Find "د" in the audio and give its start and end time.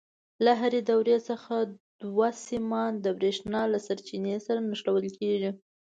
2.99-3.07